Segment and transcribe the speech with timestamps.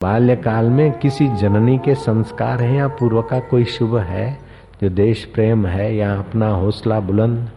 [0.00, 4.38] बाल्यकाल में किसी जननी के संस्कार है या पूर्व का कोई शुभ है?
[4.82, 7.48] जो देश प्रेम है या अपना हौसला बुलंद?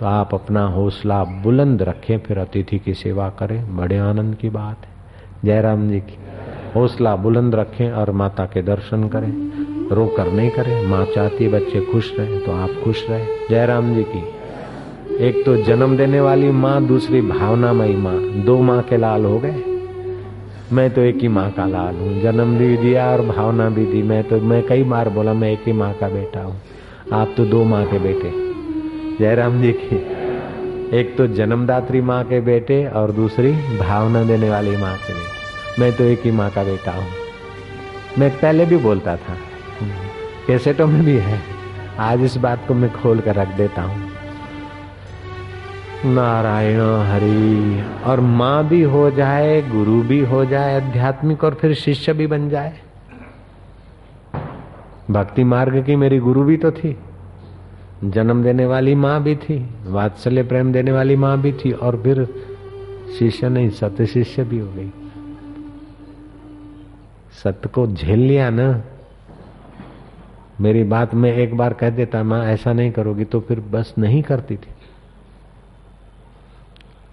[0.00, 4.84] तो आप अपना हौसला बुलंद रखें, फिर अतिथि की सेवा करें। बड़े आनंद की बात
[4.84, 4.92] है।
[5.44, 6.18] जयराम जी की,
[6.74, 11.80] हौसला बुलंद रखें और माता के दर्शन करें। रो कर नहीं करें। माँ चाहती बच्चे
[11.82, 14.24] खुश रहे तो आप खुश रहे। जयराम जी की,
[15.18, 19.62] एक तो जन्म देने वाली माँ, दूसरी भावनामयी माँ। दो माँ के लाल हो गए।
[20.72, 24.02] मैं तो एक ही माँ का लाल हूँ। जन्म भी दिया और भावना भी दी।
[24.02, 26.60] मैं तो मैं कई बार बोला, मैं एक ही माँ का बेटा हूँ।
[27.12, 28.30] आप तो दो माँ के बेटे।
[29.18, 29.96] जयराम जी की,
[30.98, 35.92] एक तो जन्मदात्री माँ के बेटे और दूसरी भावना देने वाली माँ के बेटे। मैं
[35.96, 37.10] तो एक ही माँ का बेटा हूँ।
[38.18, 39.36] मैं पहले भी बोलता था।
[40.46, 41.40] कैसेटों में भी है।
[41.98, 44.11] आज इस बात को मैं खोल कर रख देता हूँ।
[46.04, 52.12] नारायण हरि। और माँ भी हो जाए, गुरु भी हो जाए, आध्यात्मिक और फिर शिष्य
[52.12, 52.72] भी बन जाए।
[55.10, 56.98] भक्ति मार्ग की मेरी गुरु भी तो थी।
[58.04, 62.28] जन्म देने वाली माँ भी थी, वात्सल्य प्रेम देने वाली माँ भी थी, और फिर
[63.18, 64.92] शिष्य नहीं, सत्य शिष्य भी हो गई।
[67.44, 68.82] सत्य को झेल लिया ना।
[70.60, 74.22] मेरी बात में एक बार कह देता, माँ, ऐसा नहीं करोगी तो फिर बस नहीं
[74.22, 74.68] करती थी।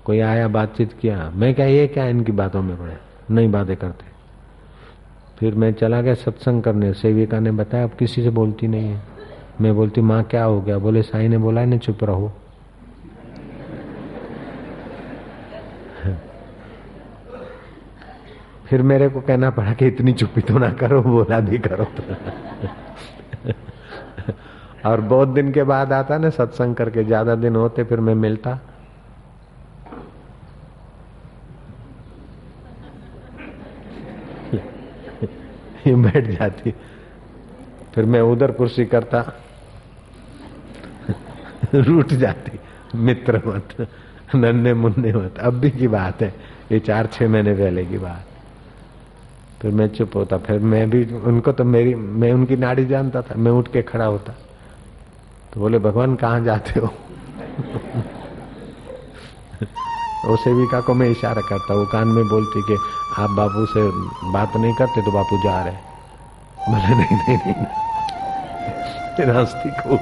[0.05, 2.97] कोई आया, बातचीत किया। मैं क्या, ये क्या इनकी बातों में पड़े?
[3.31, 4.05] नहीं बातें करते।
[5.39, 9.01] फिर मैं चला गया सत्संग करने। सेविका ने बताया, अब किसी से बोलती नहीं है।
[9.61, 10.77] मैं बोलती, माँ, क्या हो गया?
[10.77, 12.31] बोले, साई ने बोला ना चुप रहो।
[18.69, 21.85] फिर मेरे को कहना पड़ा कि इतनी चुप्पी तो ना करो, बोला भी करो।
[24.85, 28.59] और बहुत दिन के बाद आता ना, सत्संग करके, ज़्यादा दिन होते, फिर मैं मिलता।
[35.87, 36.71] ये बैठ जाती।
[37.95, 39.33] फिर मैं उधर कुर्सी करता।
[41.73, 42.59] रूठ जाती।
[42.95, 43.87] मित्र मत,
[44.35, 46.33] नन्हे मुन्ने मत। अब भी की बात है।
[46.71, 48.25] ये चार, छह महीने पहले की बात।
[49.61, 53.35] फिर मैं चुप होता। फिर मैं भी, उनको तो मेरी, मैं उनकी नाड़ी जानता था।
[53.35, 54.33] मैं उठ के खड़ा होता।
[55.53, 56.93] तो बोले, भगवान, कहाँ जाते हो?
[60.25, 62.77] वो सेविका को मैं इशारा करता वो कान में बोलती कि
[63.21, 63.83] आप बापू से
[64.31, 65.73] बात नहीं करते तो बापू जा रहे
[66.69, 69.97] बोले नहीं नहीं नहीं, नहीं। हंसती को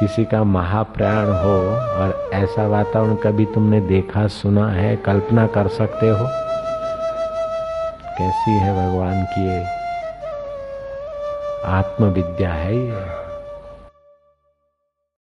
[0.00, 1.56] किसी का महाप्रयाण हो
[2.02, 6.26] और ऐसा वातावरण कभी तुमने देखा सुना है कल्पना कर सकते हो
[8.18, 9.46] कैसी है भगवान की
[11.72, 13.31] आत्मविद्या है ये